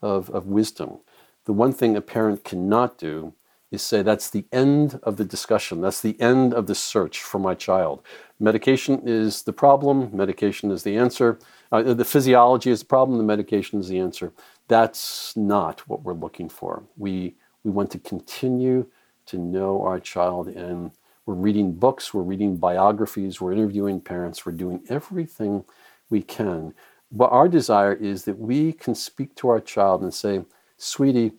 [0.02, 0.98] of, of wisdom.
[1.44, 3.34] The one thing a parent cannot do
[3.70, 5.80] is say that's the end of the discussion.
[5.80, 8.02] That's the end of the search for my child.
[8.40, 11.38] Medication is the problem, medication is the answer.
[11.70, 14.32] Uh, the physiology is the problem, the medication is the answer.
[14.68, 16.82] That's not what we're looking for.
[16.96, 18.86] We, we want to continue
[19.26, 20.90] to know our child, and
[21.26, 25.64] we're reading books, we're reading biographies, we're interviewing parents, we're doing everything
[26.08, 26.74] we can.
[27.12, 30.44] But our desire is that we can speak to our child and say,
[30.76, 31.32] Sweetie,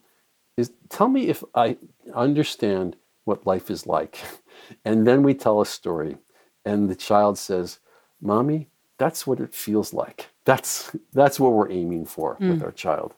[0.58, 1.78] is tell me if I
[2.14, 2.96] understand
[3.26, 4.18] what life is like.
[4.86, 6.18] And then we tell a story,
[6.64, 7.80] and the child says,
[8.22, 10.30] Mommy, that's what it feels like.
[10.46, 12.52] That's that's what we're aiming for mm.
[12.52, 13.16] with our child.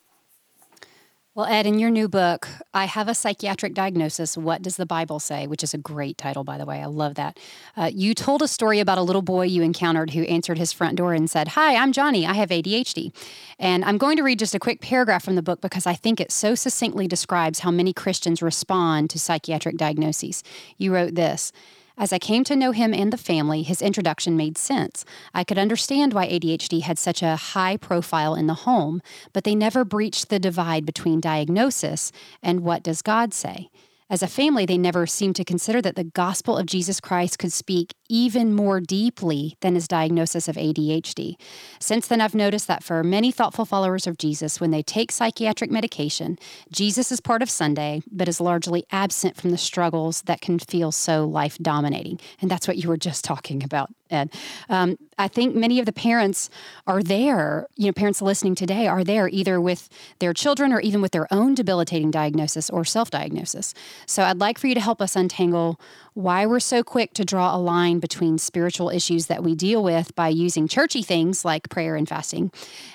[1.36, 4.38] Well, Ed, in your new book, I have a psychiatric diagnosis.
[4.38, 5.48] What does the Bible say?
[5.48, 6.80] Which is a great title, by the way.
[6.80, 7.40] I love that.
[7.76, 10.96] Uh, you told a story about a little boy you encountered who answered his front
[10.96, 12.28] door and said, Hi, I'm Johnny.
[12.28, 13.12] I have ADHD.
[13.58, 16.22] And I'm going to read just a quick paragraph from the book because I think
[16.22, 20.44] it so succinctly describes how many Christians respond to psychiatric diagnoses.
[20.78, 21.52] You wrote this.
[21.96, 25.06] As I came to know him and the family, his introduction made sense.
[25.34, 29.02] I could understand why ADHD had such a high profile in the home,
[29.32, 33.70] but they never breached the divide between diagnosis and what does God say.
[34.10, 37.54] As a family, they never seemed to consider that the gospel of Jesus Christ could
[37.54, 41.36] speak even more deeply than his diagnosis of ADHD.
[41.80, 45.72] Since then, I've noticed that for many thoughtful followers of Jesus, when they take psychiatric
[45.72, 46.38] medication,
[46.72, 50.92] Jesus is part of Sunday, but is largely absent from the struggles that can feel
[50.92, 52.20] so life dominating.
[52.40, 54.32] And that's what you were just talking about, Ed.
[54.70, 56.52] Um, I think many of the parents
[56.86, 61.02] are there, you know, parents listening today are there either with their children or even
[61.02, 63.74] with their own debilitating diagnosis or self diagnosis.
[64.06, 65.80] So I'd like for you to help us untangle
[66.14, 70.16] why we're so quick to draw a line between spiritual issues that we deal with
[70.16, 72.52] by using churchy things like prayer and fasting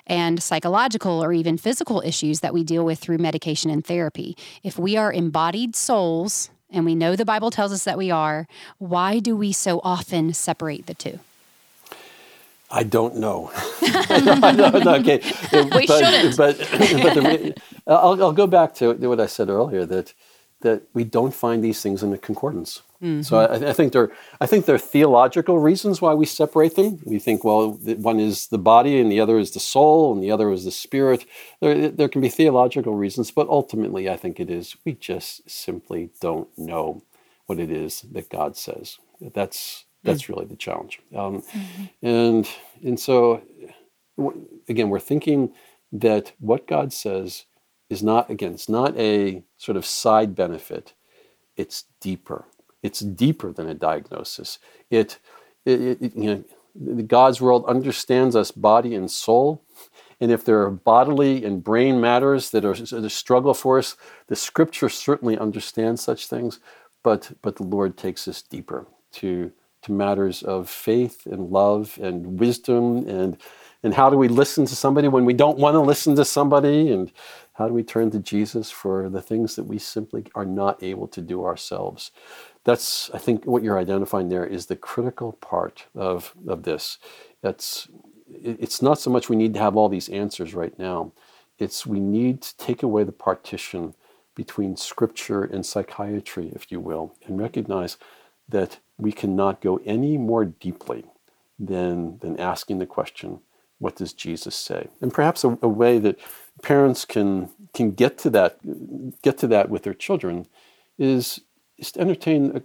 [0.06, 4.36] and psychological or even physical issues that we deal with through medication and therapy.
[4.62, 8.46] If we are embodied souls, and we know the Bible tells us that we are,
[8.76, 11.18] why do we so often separate the two?
[12.70, 13.50] I don't know.
[13.54, 14.94] I don't know.
[14.96, 16.36] Okay, we but, shouldn't.
[16.36, 17.54] But, but the,
[17.86, 20.12] I'll, I'll go back to what I said earlier that
[20.60, 22.82] that we don't find these things in the concordance.
[23.02, 23.22] Mm-hmm.
[23.22, 26.98] So I, I, think there, I think there are theological reasons why we separate them.
[27.04, 30.32] We think, well, one is the body, and the other is the soul, and the
[30.32, 31.24] other is the spirit.
[31.60, 36.10] There, there can be theological reasons, but ultimately, I think it is we just simply
[36.20, 37.04] don't know
[37.46, 38.98] what it is that God says.
[39.20, 40.32] That's that's mm-hmm.
[40.32, 41.00] really the challenge.
[41.14, 42.06] Um, mm-hmm.
[42.06, 42.48] And
[42.82, 43.42] and so,
[44.68, 45.52] again, we're thinking
[45.92, 47.46] that what God says
[47.88, 50.94] is not again, it's not a sort of side benefit.
[51.56, 52.46] It's deeper.
[52.82, 54.58] It's deeper than a diagnosis.
[54.90, 55.18] It,
[55.64, 56.44] it, it you
[56.76, 59.64] know, God's world understands us body and soul.
[60.20, 64.36] And if there are bodily and brain matters that are a struggle for us, the
[64.36, 66.60] scripture certainly understands such things,
[67.02, 72.38] but, but the Lord takes us deeper to, to matters of faith and love and
[72.40, 73.38] wisdom and,
[73.82, 76.90] and how do we listen to somebody when we don't want to listen to somebody
[76.90, 77.12] and
[77.52, 81.06] how do we turn to Jesus for the things that we simply are not able
[81.08, 82.10] to do ourselves?
[82.68, 86.98] That's, I think, what you're identifying there is the critical part of, of this.
[87.42, 87.88] It's,
[88.30, 91.12] it's not so much we need to have all these answers right now,
[91.58, 93.94] it's we need to take away the partition
[94.34, 97.96] between scripture and psychiatry, if you will, and recognize
[98.50, 101.06] that we cannot go any more deeply
[101.58, 103.40] than, than asking the question,
[103.78, 104.88] what does Jesus say?
[105.00, 106.18] And perhaps a, a way that
[106.62, 108.58] parents can can get to that
[109.22, 110.46] get to that with their children
[110.98, 111.40] is,
[111.78, 112.60] is to entertain uh,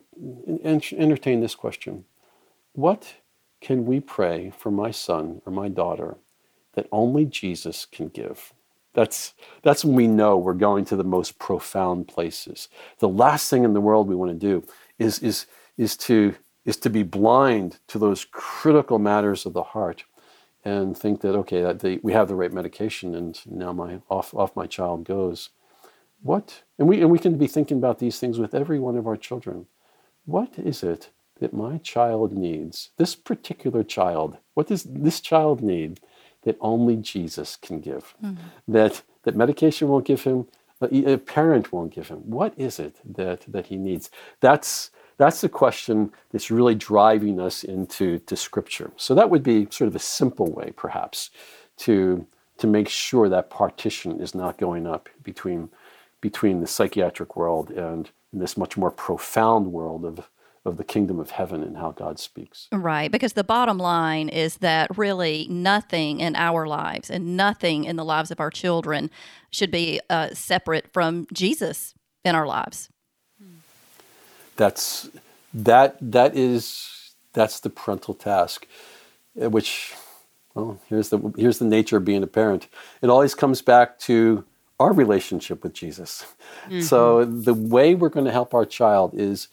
[0.66, 2.06] entertain this question.
[2.74, 3.16] What
[3.62, 6.18] can we pray for my son or my daughter
[6.74, 8.54] that only Jesus can give?
[8.94, 12.70] That's that's when we know we're going to the most profound places.
[13.00, 14.66] The last thing in the world we want to do
[15.00, 15.46] is is
[15.78, 20.04] is to is to be blind to those critical matters of the heart
[20.64, 24.34] and think that okay, that they, we have the right medication, and now my off
[24.34, 25.50] off my child goes.
[26.24, 29.06] What and we and we can be thinking about these things with every one of
[29.06, 29.68] our children.
[30.26, 31.10] What is it
[31.40, 32.90] that my child needs?
[32.98, 34.38] This particular child.
[34.54, 36.00] What does this child need
[36.44, 38.16] that only Jesus can give?
[38.24, 38.44] Mm-hmm.
[38.70, 40.48] That that medication won't give him.
[40.82, 42.20] A, a parent won't give him.
[42.30, 44.10] What is it that that he needs?
[44.40, 48.92] That's that's the question that's really driving us into to Scripture.
[48.96, 51.32] So that would be sort of a simple way, perhaps,
[51.80, 52.26] to
[52.58, 55.70] to make sure that partition is not going up between
[56.24, 60.30] between the psychiatric world and this much more profound world of
[60.66, 62.70] of the kingdom of heaven and how God speaks.
[62.72, 67.98] Right, because the bottom line is that really nothing in our lives and nothing in
[67.98, 69.12] the lives of our children
[69.52, 72.88] should be uh, separate from Jesus in our lives
[74.56, 75.10] that's
[75.54, 78.68] that that is that's the parental task,
[79.36, 79.94] which
[80.54, 82.68] well here's the here's the nature of being a parent.
[83.02, 84.46] It always comes back to
[84.84, 86.26] our relationship with Jesus.
[86.66, 86.82] Mm-hmm.
[86.82, 89.48] So the way we're going to help our child is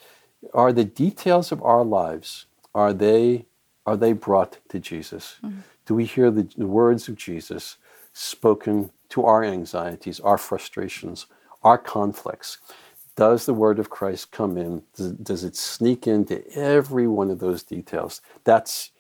[0.54, 3.46] are the details of our lives are they
[3.86, 5.38] are they brought to Jesus?
[5.42, 5.60] Mm-hmm.
[5.86, 7.76] Do we hear the, the words of Jesus
[8.12, 11.26] spoken to our anxieties, our frustrations,
[11.62, 12.58] our conflicts?
[13.16, 14.82] does the word of Christ come in?
[14.96, 18.22] Does, does, it sneak into every one of those details?
[18.44, 18.92] That's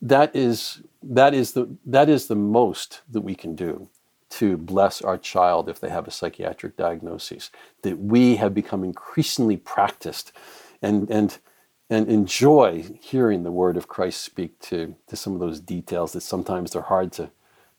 [0.00, 3.88] that is that is the that is the most that we can do
[4.30, 7.50] to bless our child if they have a psychiatric diagnosis.
[7.82, 10.32] That we have become increasingly practiced
[10.82, 11.38] and and
[11.90, 16.20] and enjoy hearing the word of Christ speak to, to some of those details that
[16.20, 17.32] sometimes they're hard to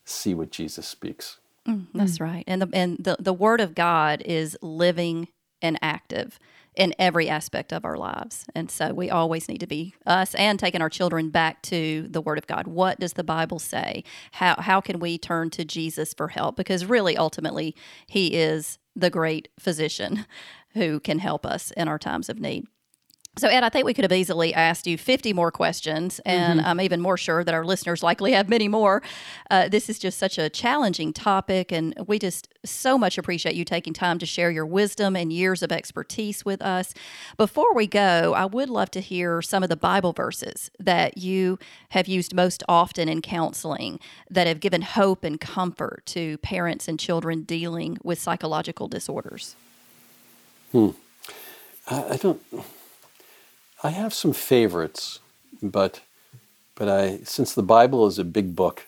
[0.04, 1.40] see what Jesus speaks.
[1.66, 2.44] Mm, that's right.
[2.46, 5.30] And the and the, the word of God is living
[5.62, 6.40] and active
[6.76, 8.46] in every aspect of our lives.
[8.56, 12.22] And so we always need to be us and taking our children back to the
[12.22, 12.68] word of God.
[12.68, 14.04] What does the Bible say?
[14.34, 16.56] How how can we turn to Jesus for help?
[16.56, 17.76] Because really ultimately
[18.08, 20.26] he is the great physician
[20.74, 22.66] who can help us in our times of need.
[23.38, 26.68] So, Ed, I think we could have easily asked you 50 more questions, and mm-hmm.
[26.68, 29.02] I'm even more sure that our listeners likely have many more.
[29.50, 33.64] Uh, this is just such a challenging topic, and we just so much appreciate you
[33.64, 36.94] taking time to share your wisdom and years of expertise with us.
[37.38, 41.58] Before we go, I would love to hear some of the Bible verses that you
[41.92, 47.00] have used most often in counseling that have given hope and comfort to parents and
[47.00, 49.56] children dealing with psychological disorders.
[50.74, 50.90] Hmm.
[51.88, 52.42] I, I don't.
[53.84, 55.20] I have some favorites,
[55.62, 56.02] but
[56.76, 58.88] but I since the Bible is a big book,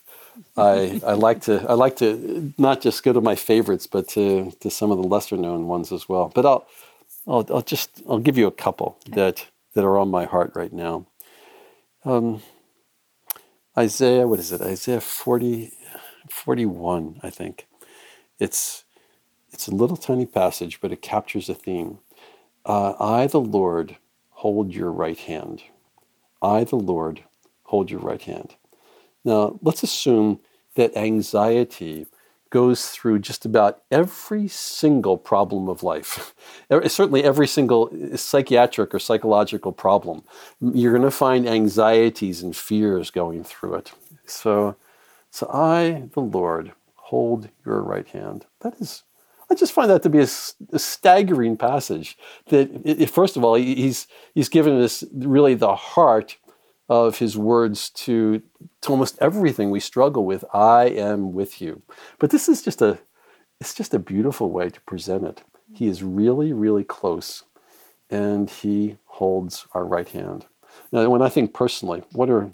[0.55, 4.51] I I like to I like to not just go to my favorites, but to
[4.59, 6.31] to some of the lesser known ones as well.
[6.33, 6.67] But I'll
[7.27, 9.15] I'll, I'll just I'll give you a couple okay.
[9.15, 11.05] that that are on my heart right now.
[12.05, 12.41] Um,
[13.77, 14.61] Isaiah, what is it?
[14.61, 15.71] Isaiah 40,
[16.29, 17.65] 41, I think.
[18.39, 18.83] It's
[19.51, 21.99] it's a little tiny passage, but it captures a theme.
[22.65, 23.97] Uh, I, the Lord,
[24.43, 25.63] hold your right hand.
[26.41, 27.23] I, the Lord,
[27.63, 28.55] hold your right hand.
[29.23, 30.41] Now, let's assume
[30.75, 32.07] that anxiety
[32.49, 36.35] goes through just about every single problem of life.
[36.69, 40.23] Certainly, every single uh, psychiatric or psychological problem.
[40.59, 43.93] You're going to find anxieties and fears going through it.
[44.25, 44.75] So,
[45.31, 48.45] so I, the Lord, hold your right hand.
[48.59, 49.03] That is
[49.49, 50.27] I just find that to be a,
[50.71, 52.17] a staggering passage.
[52.47, 56.37] That it, first of all, he's he's given us really the heart
[56.89, 58.41] of his words to,
[58.81, 60.43] to almost everything we struggle with.
[60.53, 61.81] I am with you.
[62.19, 62.99] But this is just a
[63.59, 65.41] it's just a beautiful way to present it.
[65.73, 67.43] He is really, really close,
[68.09, 70.45] and he holds our right hand.
[70.91, 72.51] Now, when I think personally, what are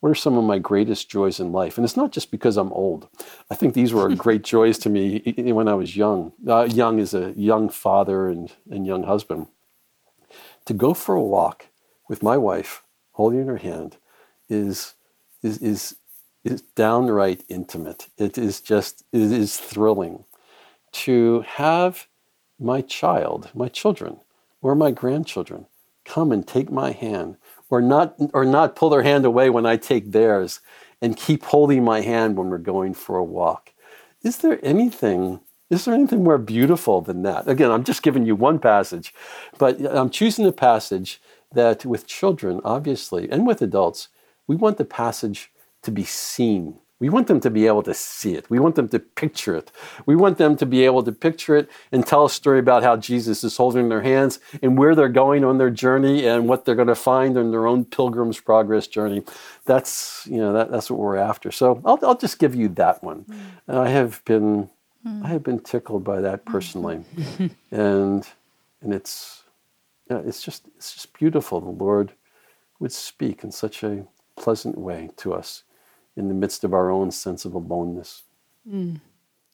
[0.00, 1.76] what are some of my greatest joys in life?
[1.76, 3.08] And it's not just because I'm old.
[3.50, 5.20] I think these were great joys to me
[5.52, 9.46] when I was young, uh, young as a young father and, and young husband.
[10.66, 11.66] To go for a walk
[12.08, 12.82] with my wife,
[13.12, 13.98] holding her hand,
[14.48, 14.94] is,
[15.42, 15.96] is, is,
[16.44, 18.08] is downright intimate.
[18.16, 20.24] It is just, it is thrilling.
[20.92, 22.08] To have
[22.58, 24.20] my child, my children,
[24.62, 25.66] or my grandchildren
[26.04, 27.36] come and take my hand
[27.70, 30.60] or not or not pull their hand away when I take theirs
[31.00, 33.72] and keep holding my hand when we're going for a walk.
[34.22, 37.48] Is there anything is there anything more beautiful than that?
[37.48, 39.14] Again, I'm just giving you one passage,
[39.56, 44.08] but I'm choosing a passage that with children, obviously, and with adults,
[44.48, 45.52] we want the passage
[45.82, 46.78] to be seen.
[47.00, 48.50] We want them to be able to see it.
[48.50, 49.72] We want them to picture it.
[50.04, 52.98] We want them to be able to picture it and tell a story about how
[52.98, 56.74] Jesus is holding their hands and where they're going on their journey and what they're
[56.74, 59.24] going to find on their own pilgrim's progress journey.
[59.64, 61.50] That's you know that, that's what we're after.
[61.50, 63.24] So I'll, I'll just give you that one.
[63.24, 63.74] Mm.
[63.78, 64.68] I have been
[65.06, 65.24] mm.
[65.24, 67.02] I have been tickled by that personally,
[67.70, 68.28] and
[68.82, 69.44] and it's
[70.10, 71.62] yeah, it's just it's just beautiful.
[71.62, 72.12] The Lord
[72.78, 75.62] would speak in such a pleasant way to us
[76.20, 78.22] in the midst of our own sense of aloneness.
[78.70, 79.00] Mm.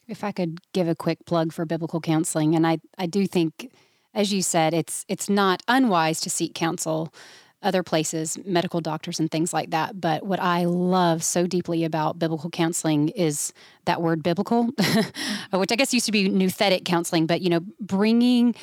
[0.06, 3.72] If I could give a quick plug for biblical counseling, and I, I do think,
[4.14, 7.12] as you said, it's it's not unwise to seek counsel
[7.62, 10.00] other places, medical doctors and things like that.
[10.00, 13.52] But what I love so deeply about biblical counseling is
[13.86, 14.64] that word biblical,
[15.52, 18.54] which I guess used to be nouthetic counseling, but you know, bringing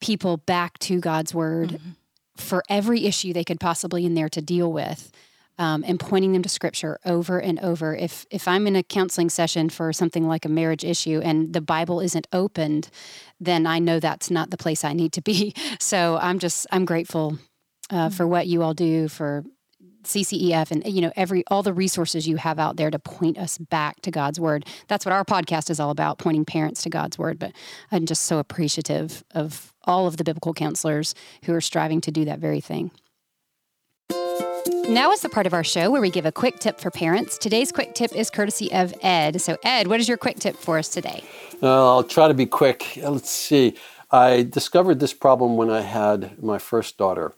[0.00, 1.90] people back to God's word mm-hmm.
[2.36, 5.10] for every issue they could possibly in there to deal with
[5.58, 7.94] um, and pointing them to scripture over and over.
[7.94, 11.60] If if I'm in a counseling session for something like a marriage issue and the
[11.60, 12.90] Bible isn't opened,
[13.40, 15.54] then I know that's not the place I need to be.
[15.80, 17.38] So I'm just I'm grateful
[17.90, 19.44] uh, for what you all do for
[20.02, 23.58] CCEF and you know every all the resources you have out there to point us
[23.58, 24.66] back to God's word.
[24.88, 27.38] That's what our podcast is all about, pointing parents to God's word.
[27.38, 27.52] But
[27.92, 31.14] I'm just so appreciative of all of the biblical counselors
[31.44, 32.90] who are striving to do that very thing.
[34.88, 37.36] Now is the part of our show where we give a quick tip for parents.
[37.36, 39.38] Today's quick tip is courtesy of Ed.
[39.38, 41.22] So, Ed, what is your quick tip for us today?
[41.62, 42.98] Uh, I'll try to be quick.
[43.02, 43.74] Uh, let's see.
[44.10, 47.34] I discovered this problem when I had my first daughter.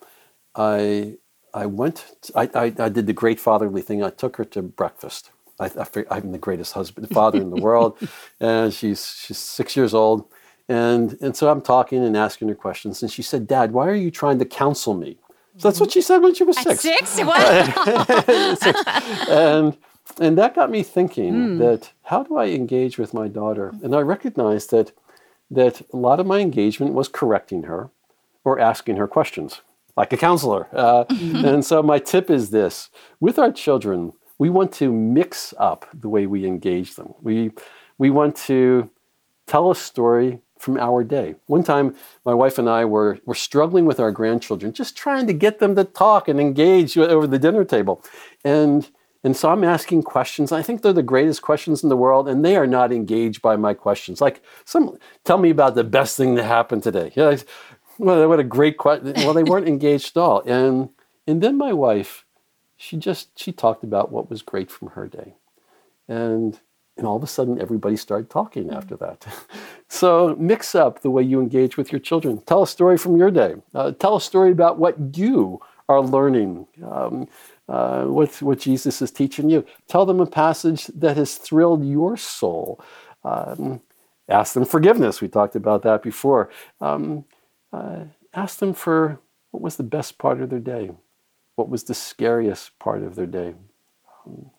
[0.55, 1.17] I
[1.53, 4.05] I went, I, I, I, did the great fatherly thing.
[4.05, 5.31] I took her to breakfast.
[5.59, 5.69] I,
[6.09, 7.99] I, am the greatest husband, father in the world.
[8.41, 10.31] And she's, she's six years old.
[10.69, 13.03] And, and so I'm talking and asking her questions.
[13.03, 15.19] And she said, Dad, why are you trying to counsel me?
[15.57, 16.81] So that's what she said when she was At six.
[16.81, 17.21] Six?
[17.25, 18.59] What?
[18.59, 18.83] six.
[19.29, 19.77] And,
[20.21, 21.59] and that got me thinking mm.
[21.59, 23.73] that how do I engage with my daughter?
[23.83, 24.93] And I recognized that,
[25.51, 27.91] that a lot of my engagement was correcting her
[28.45, 29.61] or asking her questions
[29.97, 30.69] like a counselor.
[30.73, 31.45] Uh, mm-hmm.
[31.45, 36.09] And so my tip is this with our children, we want to mix up the
[36.09, 37.15] way we engage them.
[37.21, 37.51] We,
[37.99, 38.89] we want to
[39.47, 41.35] tell a story from our day.
[41.47, 45.33] One time, my wife and I were, were struggling with our grandchildren, just trying to
[45.33, 48.05] get them to talk and engage over the dinner table.
[48.45, 48.89] And,
[49.25, 50.53] and so I'm asking questions.
[50.53, 53.57] I think they're the greatest questions in the world, and they are not engaged by
[53.57, 54.21] my questions.
[54.21, 57.13] Like, some, tell me about the best thing that happened today.
[57.15, 57.37] Yeah,
[57.99, 59.13] well, what a great question.
[59.17, 60.43] Well, they weren't engaged at all.
[60.47, 60.91] And,
[61.27, 62.25] and then my wife,
[62.77, 65.35] she just, she talked about what was great from her day.
[66.09, 66.59] And
[67.01, 68.77] and all of a sudden, everybody started talking mm.
[68.77, 69.27] after that.
[69.89, 72.43] so mix up the way you engage with your children.
[72.43, 73.55] Tell a story from your day.
[73.75, 77.27] Uh, tell a story about what you are learning, um,
[77.69, 79.65] uh, what, what Jesus is teaching you.
[79.89, 82.85] Tell them a passage that has thrilled your soul.
[83.25, 83.81] Um,
[84.29, 85.23] ask them forgiveness.
[85.23, 86.51] We talked about that before.
[86.83, 87.25] Um,
[87.73, 89.19] uh, ask them for
[89.53, 90.91] what was the best part of their day?
[91.57, 93.55] What was the scariest part of their day?
[94.27, 94.51] Um,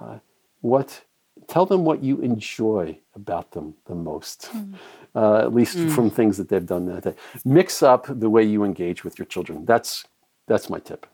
[0.00, 0.18] uh,
[0.60, 1.02] what
[1.50, 4.74] tell them what you enjoy about them the most, mm.
[5.14, 5.92] uh, at least mm.
[5.94, 7.14] from things that they've done that day.
[7.44, 9.64] Mix up the way you engage with your children.
[9.66, 10.06] That's
[10.46, 11.06] that's my tip.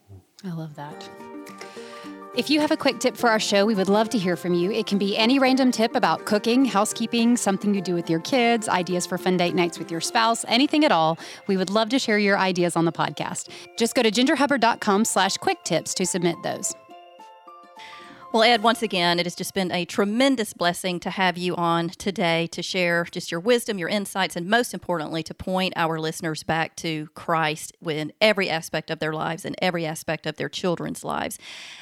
[0.45, 1.09] I love that.
[2.37, 4.53] If you have a quick tip for our show, we would love to hear from
[4.53, 4.70] you.
[4.70, 8.68] It can be any random tip about cooking, housekeeping, something you do with your kids,
[8.68, 11.18] ideas for fun date nights with your spouse, anything at all.
[11.47, 13.49] We would love to share your ideas on the podcast.
[13.78, 16.74] Just go to gingerhubbard.com slash quick tips to submit those.
[18.37, 21.89] Well, Ed, once again, it has just been a tremendous blessing to have you on
[21.89, 26.43] today to share just your wisdom, your insights, and most importantly, to point our listeners
[26.43, 31.03] back to Christ in every aspect of their lives and every aspect of their children's
[31.03, 31.39] lives.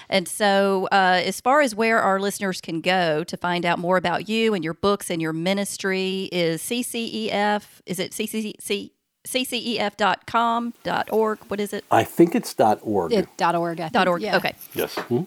[0.09, 3.96] And so, uh, as far as where our listeners can go to find out more
[3.96, 8.92] about you and your books and your ministry, is CCEF, is it CCC?
[9.26, 11.38] ccef.com.org.
[11.48, 11.84] What is it?
[11.90, 13.12] I think it's .org.
[13.12, 13.80] It, .org.
[13.80, 14.22] I think, .org.
[14.22, 14.36] Yeah.
[14.36, 14.55] Okay.
[14.74, 14.94] Yes.
[14.94, 15.22] Hmm?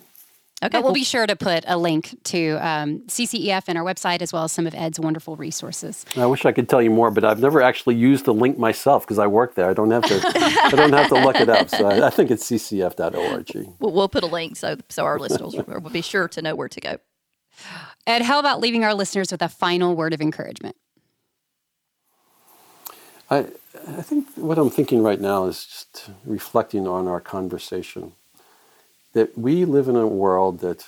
[0.64, 0.70] Okay.
[0.72, 4.34] But we'll be sure to put a link to um, CCEF in our website as
[4.34, 6.04] well as some of Ed's wonderful resources.
[6.16, 9.06] I wish I could tell you more, but I've never actually used the link myself
[9.06, 9.70] because I work there.
[9.70, 10.20] I don't have to.
[10.36, 11.70] I don't have to look it up.
[11.70, 13.52] So I, I think it's ccf.org.
[13.80, 16.70] We'll, we'll put a link so so our listeners will be sure to know where
[16.70, 16.98] to go.
[18.08, 20.76] Ed, how about leaving our listeners with a final word of encouragement?
[23.30, 23.46] I
[23.88, 28.14] I think what I'm thinking right now is just reflecting on our conversation
[29.18, 30.86] that we live in a world that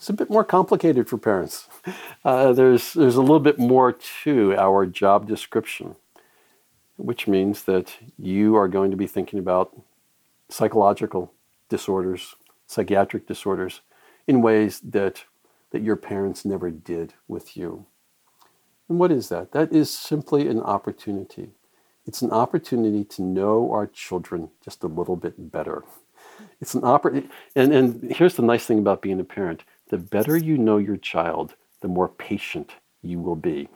[0.00, 1.68] is a bit more complicated for parents.
[2.24, 3.92] Uh, there's, there's a little bit more
[4.22, 5.96] to our job description,
[6.96, 9.76] which means that you are going to be thinking about
[10.48, 11.32] psychological
[11.68, 12.36] disorders,
[12.68, 13.80] psychiatric disorders,
[14.28, 15.24] in ways that,
[15.72, 17.86] that your parents never did with you.
[18.88, 19.50] And what is that?
[19.50, 21.50] That is simply an opportunity.
[22.06, 25.82] It's an opportunity to know our children just a little bit better.
[26.62, 27.24] It's an opera,
[27.56, 30.96] and, and here's the nice thing about being a parent the better you know your
[30.96, 32.70] child, the more patient
[33.02, 33.68] you will be.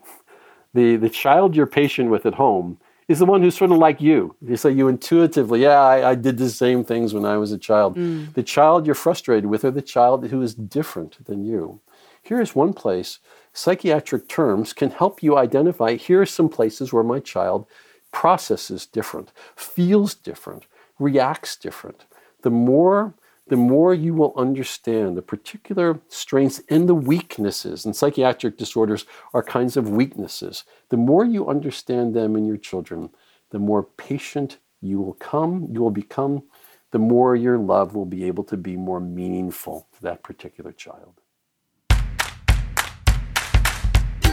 [0.72, 2.78] The, the child you're patient with at home
[3.08, 4.36] is the one who's sort of like you.
[4.40, 7.58] You say you intuitively, yeah, I, I did the same things when I was a
[7.58, 7.96] child.
[7.96, 8.32] Mm.
[8.34, 11.80] The child you're frustrated with, or the child who is different than you.
[12.22, 13.18] Here's one place
[13.52, 17.66] psychiatric terms can help you identify here are some places where my child
[18.12, 20.66] processes different, feels different,
[20.98, 22.06] reacts different
[22.42, 23.14] the more
[23.48, 29.42] the more you will understand the particular strengths and the weaknesses, and psychiatric disorders are
[29.42, 30.64] kinds of weaknesses.
[30.88, 33.10] The more you understand them in your children,
[33.50, 36.42] the more patient you will come, you will become,
[36.90, 41.20] the more your love will be able to be more meaningful to that particular child.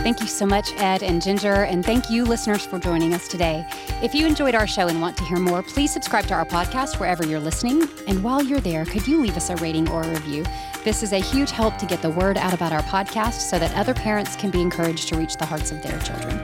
[0.04, 3.66] Thank you so much, Ed and Ginger, and thank you, listeners, for joining us today.
[4.02, 7.00] If you enjoyed our show and want to hear more, please subscribe to our podcast
[7.00, 7.88] wherever you're listening.
[8.06, 10.44] And while you're there, could you leave us a rating or a review?
[10.84, 13.74] This is a huge help to get the word out about our podcast so that
[13.78, 16.38] other parents can be encouraged to reach the hearts of their children.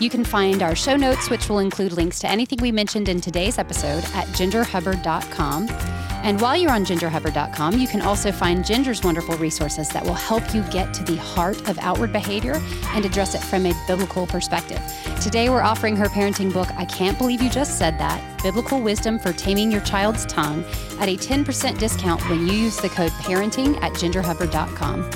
[0.00, 3.20] You can find our show notes, which will include links to anything we mentioned in
[3.20, 5.99] today's episode, at gingerhubbard.com.
[6.22, 10.54] And while you're on gingerhubbard.com, you can also find Ginger's wonderful resources that will help
[10.54, 14.80] you get to the heart of outward behavior and address it from a biblical perspective.
[15.20, 19.18] Today, we're offering her parenting book, I Can't Believe You Just Said That Biblical Wisdom
[19.18, 20.64] for Taming Your Child's Tongue,
[20.98, 25.10] at a 10% discount when you use the code parenting at gingerhubbard.com.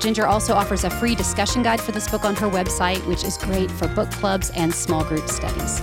[0.00, 3.38] Ginger also offers a free discussion guide for this book on her website, which is
[3.38, 5.80] great for book clubs and small group studies.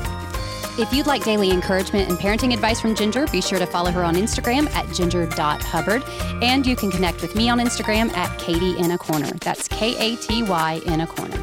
[0.80, 4.02] If you'd like daily encouragement and parenting advice from Ginger, be sure to follow her
[4.02, 6.04] on Instagram at ginger.hubbard.
[6.42, 9.30] And you can connect with me on Instagram at Katy in a Corner.
[9.42, 11.36] That's K A T Y in a Corner.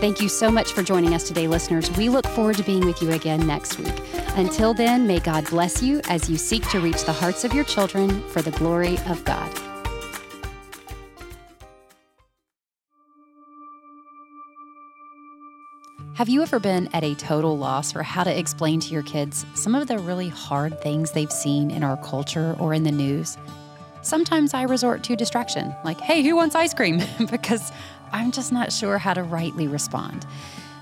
[0.00, 1.90] Thank you so much for joining us today, listeners.
[1.98, 4.00] We look forward to being with you again next week.
[4.36, 7.64] Until then, may God bless you as you seek to reach the hearts of your
[7.64, 9.73] children for the glory of God.
[16.14, 19.44] Have you ever been at a total loss for how to explain to your kids
[19.54, 23.36] some of the really hard things they've seen in our culture or in the news?
[24.02, 27.02] Sometimes I resort to distraction, like, hey, who wants ice cream?
[27.32, 27.72] because
[28.12, 30.24] I'm just not sure how to rightly respond.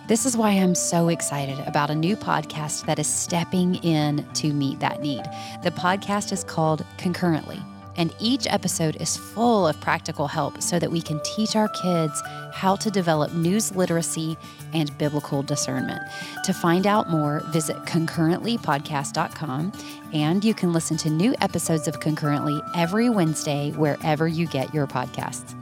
[0.07, 4.53] This is why I'm so excited about a new podcast that is stepping in to
[4.53, 5.23] meet that need.
[5.63, 7.63] The podcast is called Concurrently
[7.97, 12.23] and each episode is full of practical help so that we can teach our kids
[12.53, 14.37] how to develop news literacy
[14.73, 16.03] and biblical discernment.
[16.45, 19.73] To find out more, visit concurrentlypodcast.com
[20.13, 24.87] and you can listen to new episodes of Concurrently every Wednesday wherever you get your
[24.87, 25.62] podcasts.